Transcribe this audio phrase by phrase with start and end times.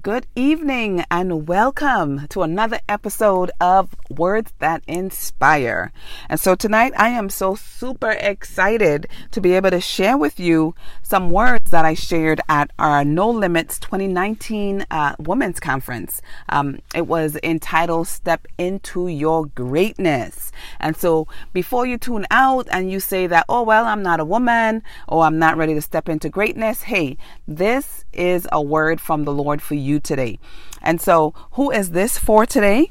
[0.00, 5.90] Good evening and welcome to another episode of Words That Inspire.
[6.28, 10.76] And so tonight I am so super excited to be able to share with you
[11.02, 16.22] some words that I shared at our No Limits 2019 uh, Women's Conference.
[16.48, 20.52] Um, it was entitled Step Into Your Greatness.
[20.80, 24.24] And so before you tune out and you say that, oh, well, I'm not a
[24.24, 29.24] woman or I'm not ready to step into greatness, hey, this is a word from
[29.24, 30.38] the Lord for you today.
[30.82, 32.90] And so, who is this for today?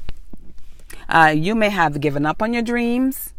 [1.08, 3.32] Uh, you may have given up on your dreams,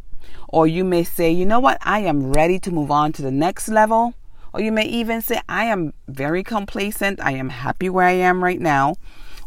[0.48, 3.32] or you may say, you know what, I am ready to move on to the
[3.32, 4.16] next level.
[4.54, 8.44] Or you may even say, I am very complacent, I am happy where I am
[8.44, 8.96] right now.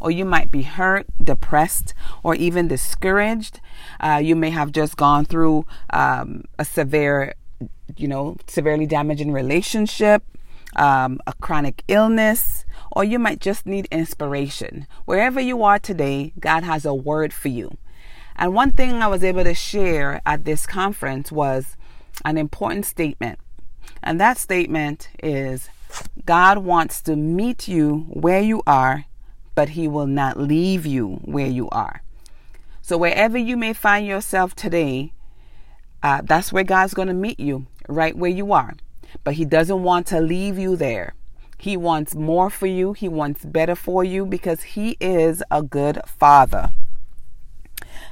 [0.01, 1.95] Or you might be hurt, depressed,
[2.25, 3.61] or even discouraged.
[4.01, 7.34] Uh, you may have just gone through um, a severe,
[7.97, 10.25] you know, severely damaging relationship
[10.77, 14.87] um, a chronic illness, or you might just need inspiration.
[15.05, 17.77] Wherever you are today, God has a word for you.
[18.36, 21.77] And one thing I was able to share at this conference was
[22.25, 23.39] an important statement.
[24.03, 25.69] And that statement is
[26.25, 29.05] God wants to meet you where you are,
[29.55, 32.03] but He will not leave you where you are.
[32.80, 35.12] So, wherever you may find yourself today,
[36.03, 38.75] uh, that's where God's going to meet you, right where you are
[39.25, 41.14] but He doesn't want to leave you there.
[41.58, 46.00] He wants more for you, He wants better for you because He is a good
[46.06, 46.70] Father.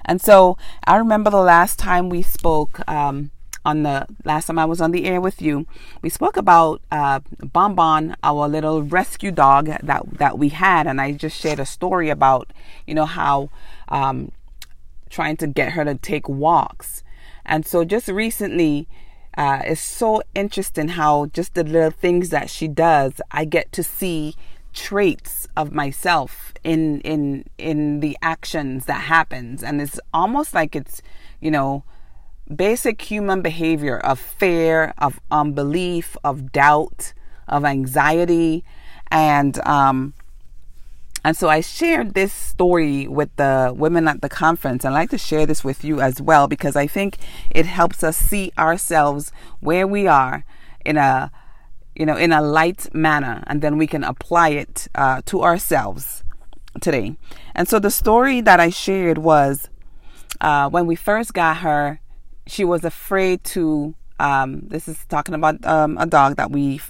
[0.04, 2.86] And so I remember the last time we spoke.
[2.88, 3.30] Um,
[3.64, 5.66] on the last time I was on the air with you,
[6.02, 11.12] we spoke about uh, Bonbon, our little rescue dog that that we had, and I
[11.12, 12.52] just shared a story about
[12.86, 13.50] you know how
[13.88, 14.32] um,
[15.10, 17.02] trying to get her to take walks,
[17.44, 18.88] and so just recently
[19.36, 23.82] uh, it's so interesting how just the little things that she does, I get to
[23.82, 24.34] see
[24.72, 31.02] traits of myself in in in the actions that happens, and it's almost like it's
[31.40, 31.84] you know
[32.54, 37.12] basic human behavior of fear, of unbelief, of doubt,
[37.48, 38.64] of anxiety,
[39.10, 40.14] and um,
[41.24, 44.84] and so I shared this story with the women at the conference.
[44.84, 47.18] I'd like to share this with you as well because I think
[47.50, 50.44] it helps us see ourselves where we are
[50.84, 51.30] in a
[51.94, 56.24] you know in a light manner and then we can apply it uh, to ourselves
[56.80, 57.16] today.
[57.54, 59.68] And so the story that I shared was
[60.40, 62.00] uh, when we first got her,
[62.46, 63.94] she was afraid to.
[64.18, 66.80] Um, this is talking about um, a dog that we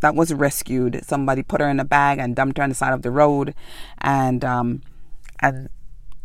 [0.00, 1.00] that was rescued.
[1.04, 3.54] Somebody put her in a bag and dumped her on the side of the road,
[3.98, 4.82] and um,
[5.40, 5.68] and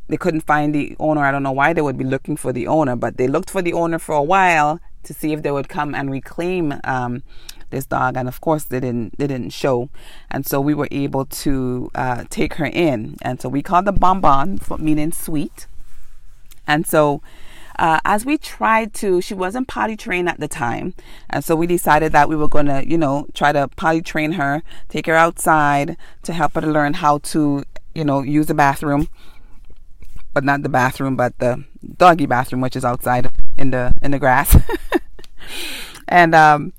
[0.08, 1.24] they couldn't find the owner.
[1.24, 3.62] I don't know why they would be looking for the owner, but they looked for
[3.62, 7.24] the owner for a while to see if they would come and reclaim um,
[7.70, 9.18] this dog, and of course they didn't.
[9.18, 9.90] They didn't show,
[10.30, 13.92] and so we were able to uh, take her in, and so we called the
[13.92, 15.68] bonbon, meaning sweet,
[16.68, 17.22] and so
[17.80, 20.94] uh, as we tried to, she wasn't potty trained at the time.
[21.30, 24.34] And so we decided that we were going to, you know, try to potty train
[24.34, 27.64] her, take her outside to help her to learn how to,
[27.96, 29.08] you know, use the bathroom.
[30.34, 31.64] But not the bathroom, but the
[31.98, 34.56] doggy bathroom, which is outside in the in the grass.
[36.08, 36.74] and um,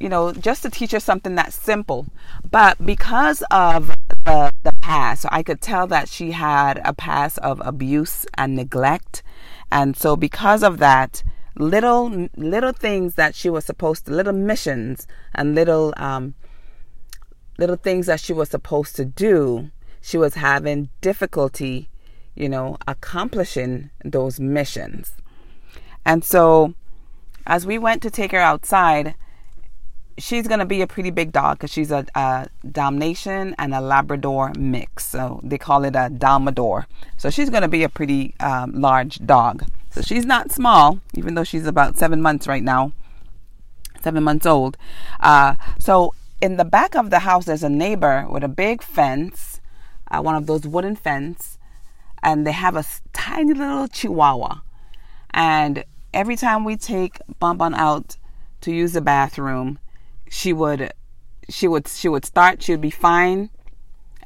[0.00, 2.06] you know, just to teach her something that's simple.
[2.50, 3.88] But because of
[4.24, 8.54] the, the past, so I could tell that she had a past of abuse and
[8.54, 9.24] neglect.
[9.72, 11.24] And so because of that,
[11.56, 16.34] little little things that she was supposed to little missions and little um
[17.58, 19.70] little things that she was supposed to do,
[20.00, 21.88] she was having difficulty,
[22.36, 25.14] you know, accomplishing those missions.
[26.04, 26.74] And so
[27.44, 29.16] as we went to take her outside,
[30.18, 33.80] she's going to be a pretty big dog because she's a, a Dalmatian and a
[33.80, 35.06] Labrador mix.
[35.06, 36.86] So they call it a Dalmador.
[37.16, 39.64] So she's going to be a pretty um, large dog.
[39.90, 42.92] So she's not small, even though she's about seven months right now,
[44.02, 44.76] seven months old.
[45.20, 49.60] Uh, so in the back of the house, there's a neighbor with a big fence,
[50.10, 51.58] uh, one of those wooden fence,
[52.22, 54.60] and they have a tiny little chihuahua.
[55.30, 58.16] And every time we take Bonbon out
[58.62, 59.78] to use the bathroom,
[60.28, 60.92] she would
[61.48, 63.50] she would she would start she would be fine.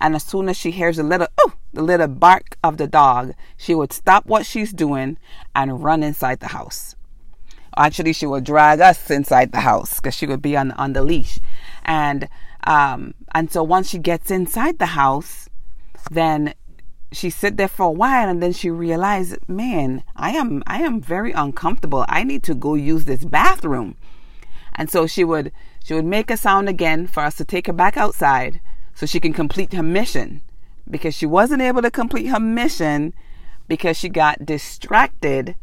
[0.02, 3.34] And as soon as she hears a little oh the little bark of the dog
[3.56, 5.18] she would stop what she's doing
[5.54, 6.96] and run inside the house.
[7.76, 11.02] Actually she would drag us inside the house because she would be on on the
[11.02, 11.38] leash.
[11.84, 12.28] And
[12.64, 15.48] um and so once she gets inside the house
[16.10, 16.54] then
[17.12, 21.00] she sit there for a while and then she realized man i am i am
[21.00, 22.04] very uncomfortable.
[22.08, 23.96] I need to go use this bathroom.
[24.74, 25.52] And so she would
[25.90, 28.60] she would make a sound again for us to take her back outside
[28.94, 30.40] so she can complete her mission
[30.88, 33.12] because she wasn't able to complete her mission
[33.66, 35.56] because she got distracted.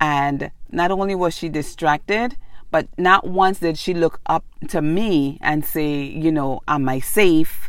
[0.00, 2.38] And not only was she distracted,
[2.70, 7.00] but not once did she look up to me and say, you know, am I
[7.00, 7.68] safe?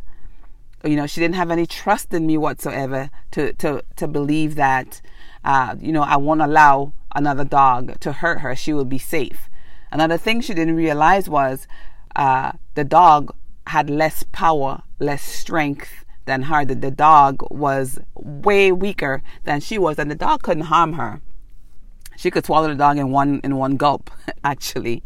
[0.85, 5.01] You know, she didn't have any trust in me whatsoever to to to believe that,
[5.43, 8.55] uh, you know, I won't allow another dog to hurt her.
[8.55, 9.49] She will be safe.
[9.91, 11.67] Another thing she didn't realize was
[12.15, 13.33] uh, the dog
[13.67, 16.65] had less power, less strength than her.
[16.65, 21.21] That the dog was way weaker than she was, and the dog couldn't harm her.
[22.17, 24.09] She could swallow the dog in one in one gulp,
[24.43, 25.03] actually.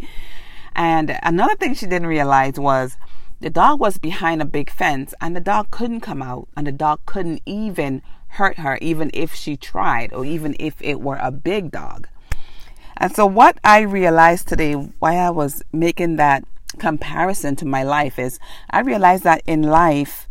[0.76, 2.98] And another thing she didn't realize was
[3.42, 6.72] the dog was behind a big fence, and the dog couldn't come out, and the
[6.72, 8.02] dog couldn't even
[8.36, 12.08] hurt her, even if she tried, or even if it were a big dog.
[12.98, 16.44] And so, what I realized today, why I was making that
[16.78, 18.40] comparison to my life, is
[18.70, 20.28] I realized that in life,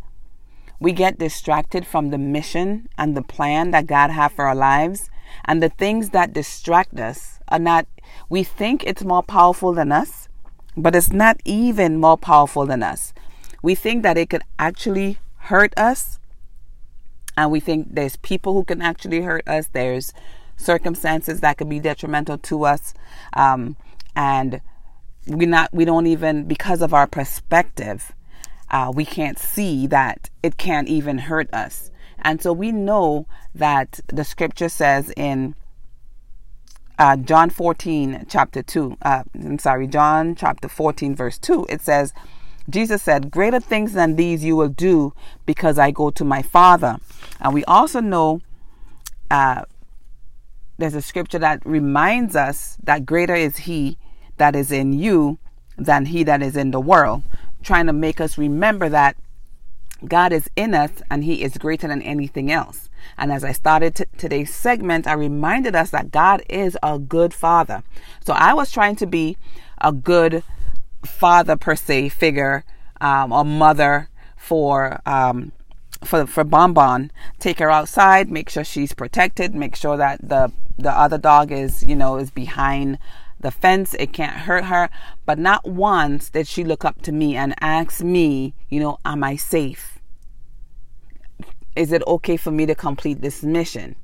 [0.80, 5.10] we get distracted from the mission and the plan that God has for our lives.
[5.44, 7.86] And the things that distract us are not,
[8.28, 10.28] we think it's more powerful than us,
[10.76, 13.12] but it's not even more powerful than us.
[13.62, 16.18] We think that it could actually hurt us.
[17.36, 19.68] And we think there's people who can actually hurt us.
[19.68, 20.12] There's
[20.60, 22.94] circumstances that could be detrimental to us.
[23.32, 23.76] Um,
[24.14, 24.60] and
[25.26, 28.12] we not we don't even because of our perspective
[28.70, 31.90] uh, we can't see that it can't even hurt us.
[32.20, 35.54] And so we know that the scripture says in
[36.98, 42.12] uh, John 14, chapter 2, uh, I'm sorry, John chapter 14, verse 2, it says,
[42.68, 45.14] Jesus said, Greater things than these you will do
[45.46, 46.98] because I go to my Father.
[47.40, 48.40] And we also know
[49.30, 49.64] uh,
[50.80, 53.98] there's a scripture that reminds us that greater is He
[54.38, 55.38] that is in you
[55.76, 57.22] than He that is in the world
[57.62, 59.16] trying to make us remember that
[60.06, 62.88] God is in us and He is greater than anything else.
[63.18, 67.34] And as I started t- today's segment, I reminded us that God is a good
[67.34, 67.82] father.
[68.24, 69.36] So I was trying to be
[69.80, 70.42] a good
[71.04, 72.64] father per se figure
[73.00, 75.52] um, or mother for um,
[76.04, 77.10] for for Bonbon.
[77.38, 81.82] Take her outside, make sure she's protected, make sure that the the other dog is
[81.84, 82.98] you know is behind
[83.40, 84.90] the fence, it can't hurt her.
[85.26, 89.24] But not once did she look up to me and ask me, you know, am
[89.24, 89.98] I safe?
[91.74, 93.96] Is it okay for me to complete this mission?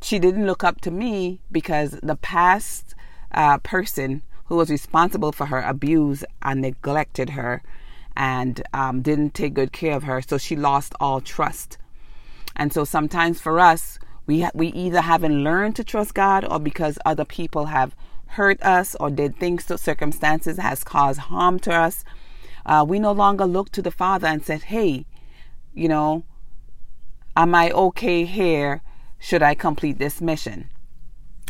[0.00, 2.94] She didn't look up to me because the past
[3.32, 7.62] uh, person who was responsible for her abuse and neglected her
[8.16, 10.22] and um, didn't take good care of her.
[10.22, 11.78] So she lost all trust.
[12.56, 16.98] And so sometimes for us, we, we either haven't learned to trust God or because
[17.04, 17.94] other people have
[18.28, 22.04] hurt us or did things to circumstances has caused harm to us,
[22.64, 25.04] uh, we no longer look to the Father and said, hey,
[25.74, 26.24] you know,
[27.36, 28.82] am I okay here?
[29.18, 30.70] Should I complete this mission?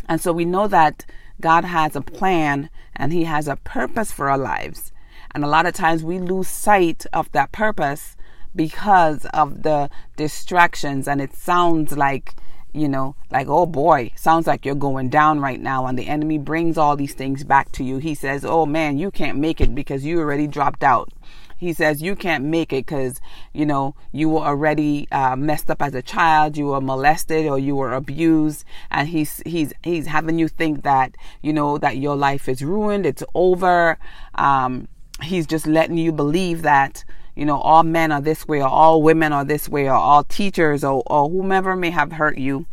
[0.07, 1.05] And so we know that
[1.41, 4.92] God has a plan and He has a purpose for our lives.
[5.33, 8.15] And a lot of times we lose sight of that purpose
[8.55, 11.07] because of the distractions.
[11.07, 12.35] And it sounds like
[12.73, 15.85] you know, like, oh boy, sounds like you're going down right now.
[15.85, 17.99] And the enemy brings all these things back to you.
[17.99, 21.13] He says, oh man, you can't make it because you already dropped out.
[21.55, 23.21] He says, you can't make it because,
[23.53, 27.57] you know, you were already uh, messed up as a child, you were molested or
[27.57, 28.65] you were abused.
[28.91, 33.05] And he's, he's, he's having you think that, you know, that your life is ruined,
[33.05, 33.97] it's over.
[34.35, 34.89] Um,
[35.21, 37.03] he's just letting you believe that,
[37.35, 40.23] you know, all men are this way, or all women are this way, or all
[40.23, 42.65] teachers, or, or whomever may have hurt you,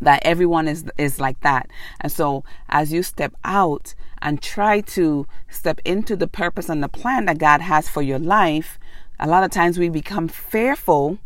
[0.00, 1.68] that everyone is, is like that.
[2.00, 6.88] And so as you step out and try to step into the purpose and the
[6.88, 8.78] plan that God has for your life,
[9.18, 11.18] a lot of times we become fearful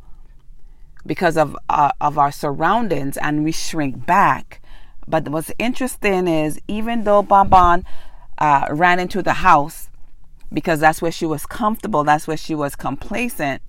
[1.04, 4.62] because of, uh, of our surroundings and we shrink back.
[5.08, 7.84] But what's interesting is even though Bonbon
[8.38, 9.89] uh, ran into the house,
[10.52, 13.62] because that's where she was comfortable, that's where she was complacent.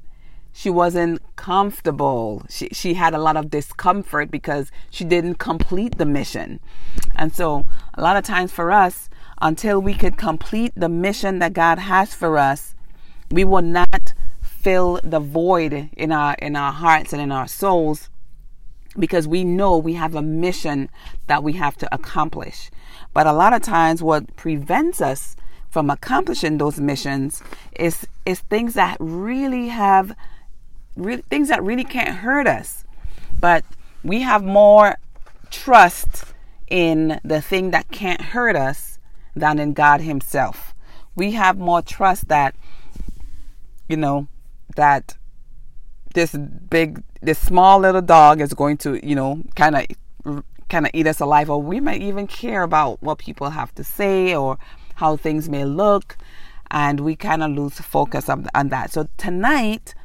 [0.54, 2.44] She wasn't comfortable.
[2.50, 6.60] She, she had a lot of discomfort because she didn't complete the mission.
[7.16, 9.10] And so, a lot of times for us,
[9.42, 12.76] until we could complete the mission that God has for us,
[13.30, 18.10] we will not fill the void in our in our hearts and in our souls
[19.00, 20.90] because we know we have a mission
[21.28, 22.70] that we have to accomplish.
[23.14, 25.36] But a lot of times what prevents us
[25.72, 27.42] from accomplishing those missions
[27.80, 30.16] is is things that really have
[31.30, 32.84] things that really can't hurt us.
[33.40, 33.64] But
[34.04, 34.98] we have more
[35.50, 36.26] trust
[36.68, 39.00] in the thing that can't hurt us
[39.36, 40.76] than in God himself.
[41.16, 42.56] We have more trust that
[43.88, 44.28] you know
[44.76, 45.18] that
[46.14, 50.92] this big, this small little dog is going to, you know, kind of, kind of
[50.94, 54.58] eat us alive, or we might even care about what people have to say or
[55.02, 56.16] how things may look,
[56.70, 58.92] and we kind of lose focus on, on that.
[58.92, 59.96] So tonight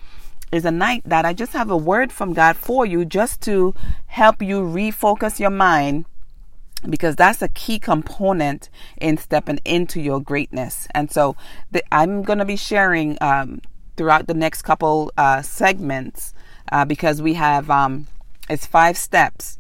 [0.51, 3.75] is a night that I just have a word from God for you, just to
[4.07, 6.07] help you refocus your mind
[6.89, 10.89] because that's a key component in stepping into your greatness.
[10.95, 11.37] And so
[11.71, 13.61] the, I'm going to be sharing um,
[13.97, 16.33] throughout the next couple uh, segments
[16.73, 18.07] uh, because we have um,
[18.49, 19.59] it's five steps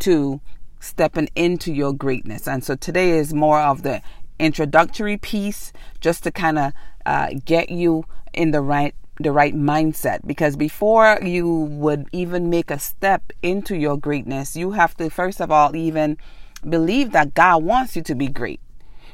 [0.00, 0.40] to
[0.80, 2.46] stepping into your greatness.
[2.46, 4.02] And so today is more of the
[4.38, 6.72] introductory piece just to kind of
[7.06, 12.70] uh, get you in the right the right mindset because before you would even make
[12.70, 16.16] a step into your greatness you have to first of all even
[16.68, 18.60] believe that God wants you to be great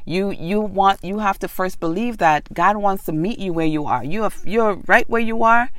[0.04, 3.66] you you want you have to first believe that God wants to meet you where
[3.66, 4.04] you are.
[4.04, 5.70] You have you're right where you are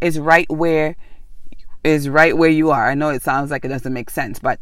[0.00, 0.96] is right where
[1.82, 2.88] is right where you are.
[2.88, 4.60] I know it sounds like it doesn't make sense, but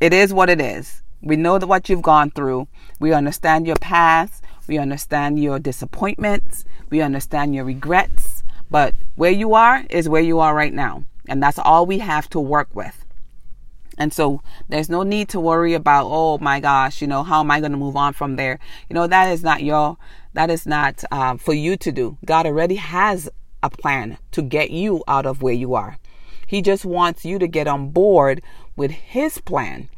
[0.00, 1.02] it is what it is.
[1.22, 2.68] We know that what you've gone through.
[2.98, 4.42] We understand your past.
[4.66, 6.64] We understand your disappointments.
[6.88, 8.42] We understand your regrets.
[8.70, 11.04] But where you are is where you are right now.
[11.28, 13.04] And that's all we have to work with.
[13.98, 17.50] And so there's no need to worry about, oh my gosh, you know, how am
[17.50, 18.58] I going to move on from there?
[18.88, 19.98] You know, that is not your,
[20.32, 22.16] that is not uh, for you to do.
[22.24, 23.28] God already has
[23.62, 25.98] a plan to get you out of where you are.
[26.46, 28.42] He just wants you to get on board
[28.74, 29.90] with His plan.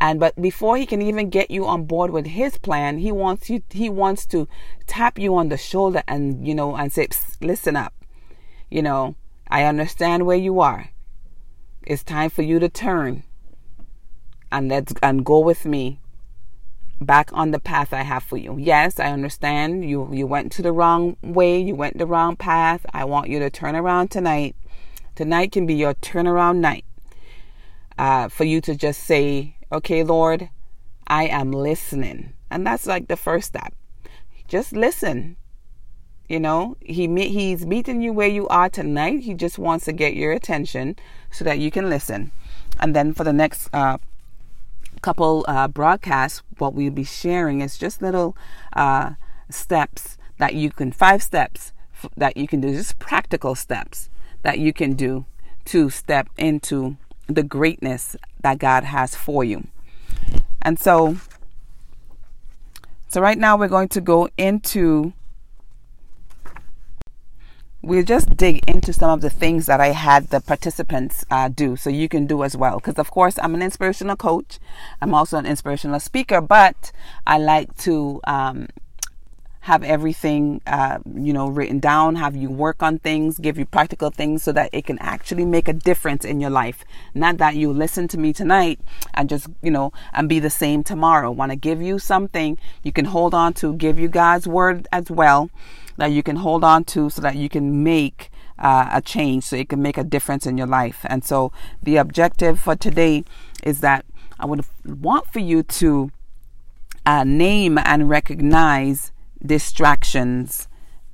[0.00, 3.50] And but before he can even get you on board with his plan, he wants
[3.50, 4.48] you he wants to
[4.86, 7.08] tap you on the shoulder and you know and say,
[7.42, 7.92] "Listen up.
[8.70, 9.14] You know,
[9.48, 10.90] I understand where you are.
[11.86, 13.24] It's time for you to turn
[14.50, 16.00] and let's and go with me
[17.00, 18.56] back on the path I have for you.
[18.58, 22.86] Yes, I understand you you went to the wrong way, you went the wrong path.
[22.94, 24.56] I want you to turn around tonight.
[25.14, 26.84] Tonight can be your turnaround night.
[27.98, 30.50] Uh, for you to just say, "Okay, Lord,
[31.06, 33.74] I am listening," and that's like the first step.
[34.48, 35.36] Just listen.
[36.28, 39.20] You know, he he's meeting you where you are tonight.
[39.22, 40.96] He just wants to get your attention
[41.30, 42.30] so that you can listen.
[42.78, 43.98] And then for the next uh,
[45.02, 48.36] couple uh, broadcasts, what we'll be sharing is just little
[48.74, 49.12] uh,
[49.48, 51.72] steps that you can, five steps
[52.16, 54.08] that you can do, just practical steps
[54.42, 55.26] that you can do
[55.66, 56.96] to step into
[57.26, 59.66] the greatness that God has for you.
[60.62, 61.16] And so,
[63.08, 65.12] so right now we're going to go into
[67.82, 71.76] we'll just dig into some of the things that I had the participants uh, do
[71.76, 72.76] so you can do as well.
[72.76, 74.58] Because, of course, I'm an inspirational coach,
[75.00, 76.92] I'm also an inspirational speaker, but
[77.26, 78.68] I like to um,
[79.60, 84.10] have everything, uh, you know, written down, have you work on things, give you practical
[84.10, 86.84] things so that it can actually make a difference in your life.
[87.14, 88.80] Not that you listen to me tonight
[89.12, 91.30] and just, you know, and be the same tomorrow.
[91.30, 95.10] Want to give you something you can hold on to, give you God's word as
[95.10, 95.50] well
[95.96, 99.56] that you can hold on to so that you can make uh, a change, so
[99.56, 101.04] it can make a difference in your life.
[101.04, 101.52] And so
[101.82, 103.24] the objective for today
[103.62, 104.04] is that
[104.38, 106.10] I would want for you to
[107.04, 109.12] uh, name and recognize
[109.44, 110.68] distractions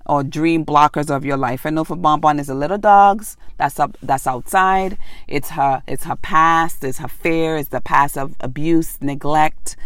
[0.06, 1.66] or dream blockers of your life.
[1.66, 4.98] I know for Bonbon is the little dogs that's up that's outside.
[5.26, 9.76] It's her it's her past, it's her fear, it's the past of abuse, neglect,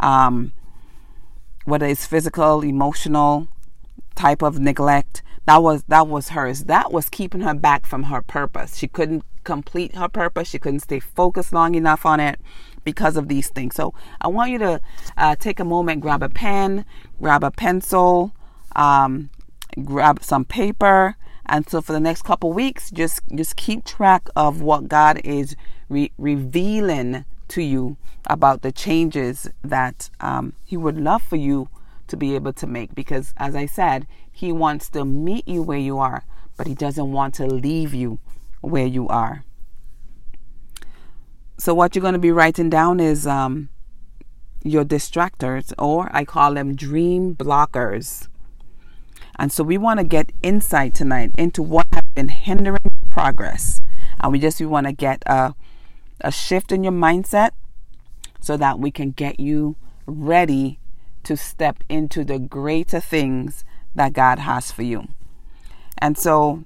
[0.00, 0.52] um,
[1.64, 3.48] whether it's physical, emotional,
[4.14, 8.20] type of neglect that was that was hers that was keeping her back from her
[8.20, 10.48] purpose she couldn't complete her purpose.
[10.48, 12.38] She couldn't stay focused long enough on it
[12.84, 13.74] because of these things.
[13.74, 14.80] So i want you to
[15.16, 16.84] uh, take a moment grab a pen
[17.20, 18.32] grab a pencil
[18.76, 19.30] um,
[19.84, 24.60] grab some paper and so for the next couple weeks just just keep track of
[24.60, 25.56] what god is
[25.88, 31.68] re- revealing to you about the changes that um, he would love for you
[32.08, 32.94] to be able to make.
[32.94, 36.24] Because, as I said, He wants to meet you where you are,
[36.56, 38.18] but He doesn't want to leave you
[38.60, 39.44] where you are.
[41.58, 43.68] So, what you're going to be writing down is um,
[44.62, 48.28] your distractors, or I call them dream blockers.
[49.36, 52.78] And so, we want to get insight tonight into what has been hindering
[53.10, 53.80] progress.
[54.20, 55.54] And we just we want to get a,
[56.20, 57.50] a shift in your mindset
[58.40, 60.78] so that we can get you ready
[61.24, 65.08] to step into the greater things that God has for you.
[65.98, 66.64] And so,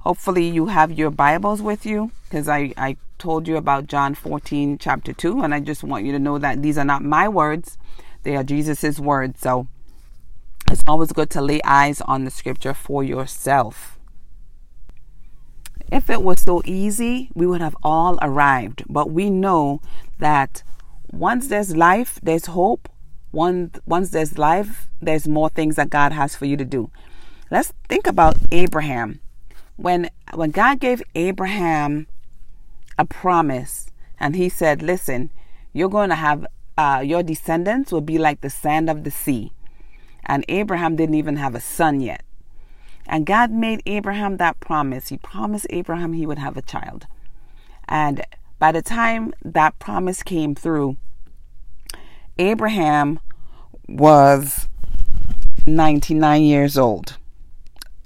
[0.00, 4.78] hopefully, you have your Bibles with you because I, I told you about John 14,
[4.78, 5.42] chapter 2.
[5.42, 7.78] And I just want you to know that these are not my words,
[8.22, 9.40] they are Jesus's words.
[9.40, 9.66] So,
[10.70, 13.98] it's always good to lay eyes on the scripture for yourself.
[15.90, 18.84] If it was so easy, we would have all arrived.
[18.88, 19.80] But we know
[20.18, 20.62] that
[21.10, 22.88] once there's life, there's hope.
[23.32, 26.90] Once, once there's life, there's more things that God has for you to do.
[27.50, 29.20] Let's think about Abraham.
[29.78, 32.08] When when God gave Abraham
[32.98, 35.30] a promise and he said, "Listen,
[35.72, 36.44] you're going to have
[36.76, 39.52] uh, your descendants will be like the sand of the sea."
[40.24, 42.22] And Abraham didn't even have a son yet.
[43.06, 45.08] And God made Abraham that promise.
[45.08, 47.06] He promised Abraham he would have a child.
[47.88, 48.24] And
[48.58, 50.96] by the time that promise came through,
[52.36, 53.20] Abraham
[53.88, 54.68] was
[55.66, 57.17] 99 years old.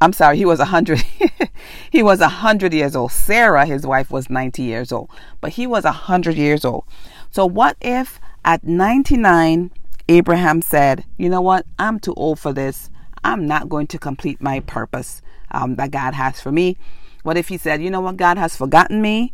[0.02, 1.00] I'm sorry, he was 100.
[1.90, 3.12] he was 100 years old.
[3.12, 5.08] Sarah, his wife, was 90 years old,
[5.40, 6.84] but he was 100 years old.
[7.30, 9.70] So, what if at 99,
[10.08, 11.66] Abraham said, You know what?
[11.78, 12.90] I'm too old for this.
[13.22, 16.76] I'm not going to complete my purpose um, that God has for me.
[17.22, 18.16] What if he said, You know what?
[18.16, 19.32] God has forgotten me?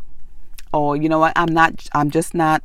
[0.70, 1.32] Or, you know what?
[1.34, 2.62] I'm not, I'm just not,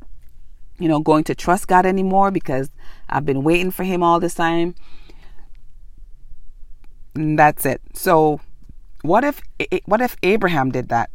[0.77, 2.69] you know, going to trust God anymore because
[3.07, 4.75] I've been waiting for him all this time.
[7.15, 7.82] And that's it.
[7.93, 8.41] So,
[9.01, 9.41] what if
[9.86, 11.10] what if Abraham did that?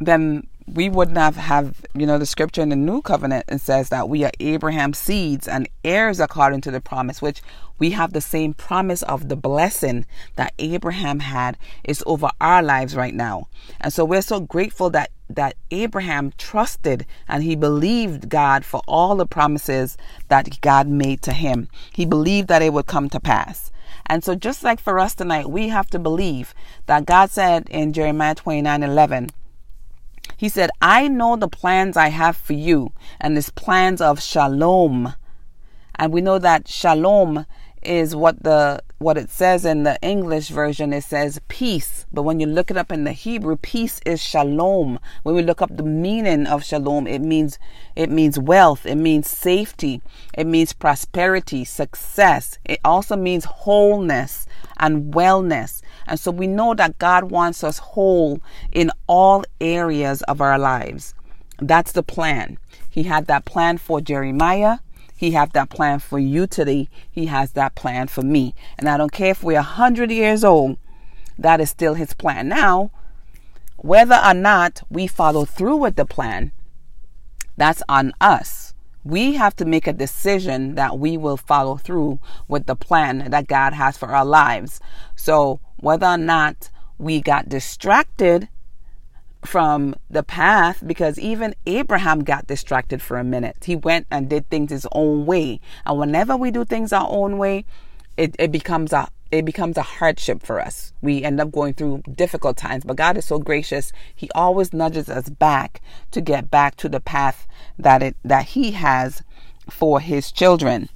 [0.00, 3.88] Then we wouldn't have have you know the scripture in the new covenant it says
[3.88, 7.42] that we are abraham's seeds and heirs according to the promise which
[7.78, 10.06] we have the same promise of the blessing
[10.36, 13.48] that abraham had is over our lives right now
[13.80, 19.16] and so we're so grateful that that abraham trusted and he believed god for all
[19.16, 19.96] the promises
[20.28, 23.72] that god made to him he believed that it would come to pass
[24.10, 27.94] and so just like for us tonight we have to believe that god said in
[27.94, 29.30] jeremiah 29 11
[30.40, 35.12] he said, I know the plans I have for you, and it's plans of shalom.
[35.96, 37.44] And we know that shalom
[37.82, 42.04] is what the what it says in the English version it says peace.
[42.12, 44.98] But when you look it up in the Hebrew peace is shalom.
[45.22, 47.58] When we look up the meaning of shalom it means
[47.96, 50.02] it means wealth it means safety
[50.36, 52.58] it means prosperity success.
[52.66, 55.80] It also means wholeness and wellness.
[56.06, 61.14] And so we know that God wants us whole in all areas of our lives.
[61.58, 62.58] That's the plan.
[62.90, 64.80] He had that plan for Jeremiah
[65.20, 66.88] he has that plan for you today.
[67.10, 68.54] He has that plan for me.
[68.78, 70.78] And I don't care if we're 100 years old,
[71.38, 72.48] that is still his plan.
[72.48, 72.90] Now,
[73.76, 76.52] whether or not we follow through with the plan,
[77.58, 78.72] that's on us.
[79.04, 83.46] We have to make a decision that we will follow through with the plan that
[83.46, 84.80] God has for our lives.
[85.16, 88.48] So, whether or not we got distracted
[89.44, 93.56] from the path because even Abraham got distracted for a minute.
[93.64, 95.60] He went and did things his own way.
[95.86, 97.64] And whenever we do things our own way,
[98.16, 100.92] it, it becomes a it becomes a hardship for us.
[101.00, 103.92] We end up going through difficult times, but God is so gracious.
[104.12, 107.46] He always nudges us back to get back to the path
[107.78, 109.22] that it that he has
[109.68, 110.88] for his children.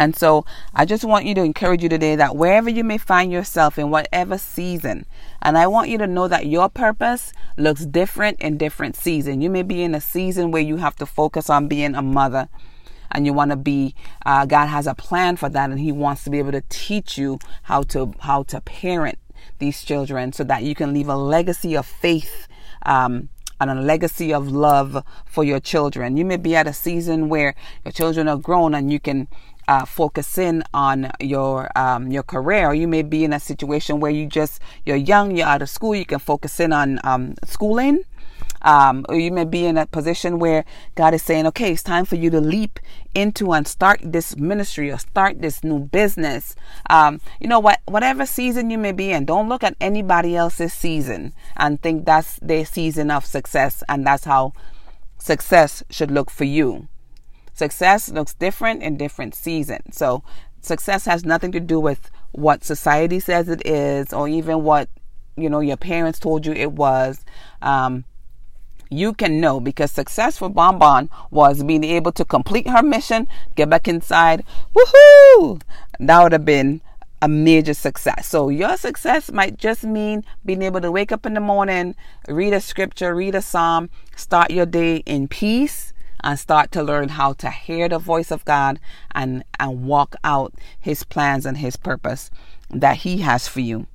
[0.00, 3.30] And so I just want you to encourage you today that wherever you may find
[3.30, 5.04] yourself in whatever season,
[5.42, 9.42] and I want you to know that your purpose looks different in different season.
[9.42, 12.48] You may be in a season where you have to focus on being a mother
[13.12, 16.24] and you want to be uh, God has a plan for that and he wants
[16.24, 19.18] to be able to teach you how to how to parent
[19.58, 22.48] these children so that you can leave a legacy of faith
[22.86, 23.28] um,
[23.60, 26.16] and a legacy of love for your children.
[26.16, 29.28] You may be at a season where your children are grown and you can
[29.70, 32.74] uh, focus in on your um, your career.
[32.74, 35.94] You may be in a situation where you just you're young, you're out of school,
[35.94, 38.02] you can focus in on um, schooling.
[38.62, 42.04] Um, or you may be in a position where God is saying, okay, it's time
[42.04, 42.78] for you to leap
[43.14, 46.54] into and start this ministry or start this new business.
[46.90, 47.80] Um, you know what?
[47.86, 52.38] Whatever season you may be in, don't look at anybody else's season and think that's
[52.42, 54.52] their season of success and that's how
[55.16, 56.88] success should look for you.
[57.60, 59.94] Success looks different in different seasons.
[59.94, 60.22] So
[60.62, 64.88] success has nothing to do with what society says it is or even what
[65.36, 67.22] you know your parents told you it was.
[67.60, 68.06] Um,
[68.88, 73.68] you can know because success for Bonbon was being able to complete her mission, get
[73.68, 74.42] back inside.
[74.74, 75.60] Woohoo!
[75.98, 76.80] That would have been
[77.20, 78.26] a major success.
[78.26, 81.94] So your success might just mean being able to wake up in the morning,
[82.26, 85.92] read a scripture, read a psalm, start your day in peace
[86.22, 88.78] and start to learn how to hear the voice of God
[89.14, 92.30] and, and walk out His plans and His purpose
[92.70, 93.86] that He has for you.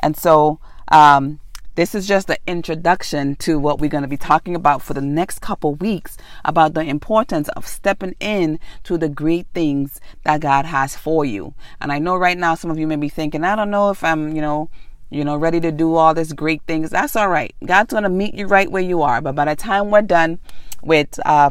[0.00, 1.40] And so, um,
[1.76, 5.00] this is just the introduction to what we're going to be talking about for the
[5.00, 10.66] next couple weeks about the importance of stepping in to the great things that God
[10.66, 11.54] has for you.
[11.80, 14.02] And I know right now some of you may be thinking, I don't know if
[14.02, 14.68] I'm, you know,
[15.10, 16.90] you know, ready to do all this great things.
[16.90, 17.54] That's all right.
[17.64, 19.20] God's going to meet you right where you are.
[19.20, 20.38] But by the time we're done
[20.82, 21.50] with uh,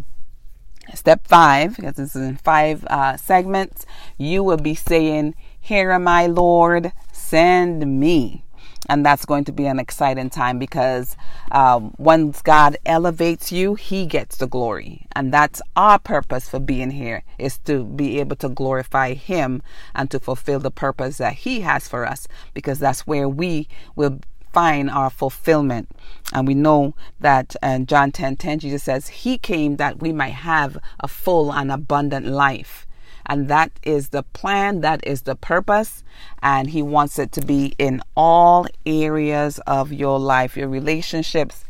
[0.95, 3.85] step five, because this is in five uh, segments,
[4.17, 8.43] you will be saying, Here am I, Lord, send me.
[8.87, 11.15] And that's going to be an exciting time because
[11.51, 15.05] um, once God elevates you, He gets the glory.
[15.15, 19.61] And that's our purpose for being here is to be able to glorify Him
[19.93, 24.19] and to fulfill the purpose that He has for us because that's where we will
[24.51, 25.89] find our fulfillment.
[26.33, 30.33] And we know that in John 10 10, Jesus says, He came that we might
[30.33, 32.85] have a full and abundant life.
[33.25, 36.03] And that is the plan, that is the purpose.
[36.41, 41.63] And He wants it to be in all areas of your life, your relationships,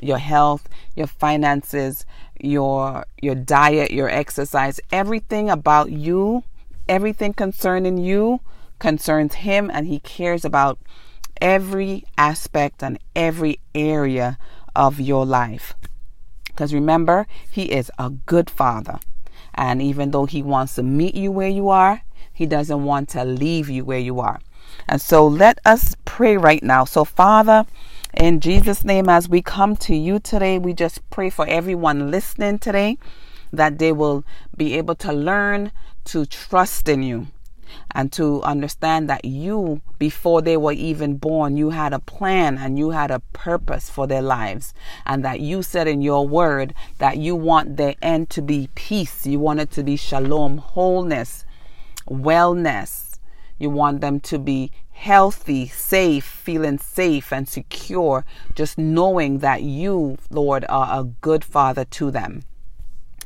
[0.00, 2.06] your health, your finances,
[2.40, 6.44] your your diet, your exercise, everything about you,
[6.88, 8.40] everything concerning you
[8.78, 10.78] concerns him and he cares about
[11.40, 14.38] every aspect and every area
[14.74, 15.74] of your life.
[16.46, 18.98] Because remember, he is a good father.
[19.54, 23.24] And even though He wants to meet you where you are, He doesn't want to
[23.24, 24.40] leave you where you are.
[24.88, 26.84] And so let us pray right now.
[26.84, 27.66] So, Father,
[28.14, 32.58] in Jesus' name, as we come to you today, we just pray for everyone listening
[32.58, 32.98] today
[33.52, 34.24] that they will
[34.56, 35.72] be able to learn
[36.04, 37.26] to trust in you
[37.92, 42.78] and to understand that you, before they were even born, you had a plan and
[42.78, 44.74] you had a purpose for their lives.
[45.06, 49.26] And that you said in your word that you want their end to be peace.
[49.26, 51.44] You want it to be shalom, wholeness,
[52.08, 53.18] wellness.
[53.58, 60.18] You want them to be healthy, safe, feeling safe and secure, just knowing that you,
[60.30, 62.42] Lord, are a good father to them.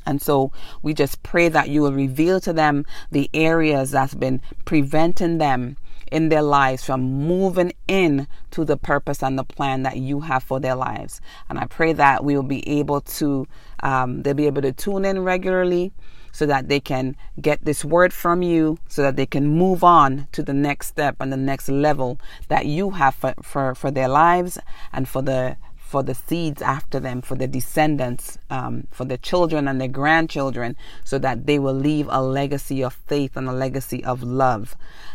[0.06, 4.40] And so we just pray that you will reveal to them the areas that's been
[4.64, 5.76] preventing them
[6.12, 10.42] in their lives from moving in to the purpose and the plan that you have
[10.42, 11.20] for their lives.
[11.48, 13.46] And I pray that we will be able to,
[13.82, 15.92] um, they'll be able to tune in regularly
[16.34, 20.26] so that they can get this word from you so that they can move on
[20.32, 24.08] to the next step and the next level that you have for, for, for their
[24.08, 24.58] lives
[24.92, 25.56] and for the
[25.94, 30.74] for the seeds after them, for the descendants, um, for the children and their grandchildren,
[31.04, 34.74] so that they will leave a legacy of faith and a legacy of love.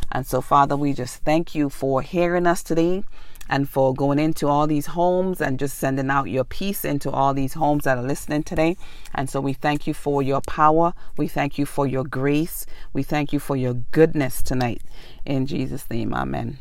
[0.09, 3.03] And so, Father, we just thank you for hearing us today
[3.49, 7.33] and for going into all these homes and just sending out your peace into all
[7.33, 8.77] these homes that are listening today.
[9.13, 10.93] And so we thank you for your power.
[11.17, 12.65] We thank you for your grace.
[12.93, 14.81] We thank you for your goodness tonight.
[15.25, 16.59] In Jesus' name, amen.